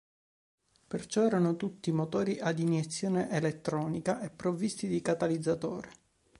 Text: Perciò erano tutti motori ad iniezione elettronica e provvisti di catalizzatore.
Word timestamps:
Perciò 0.87 1.27
erano 1.27 1.55
tutti 1.57 1.91
motori 1.91 2.39
ad 2.39 2.57
iniezione 2.57 3.29
elettronica 3.29 4.19
e 4.21 4.31
provvisti 4.31 4.87
di 4.87 4.99
catalizzatore. 4.99 5.89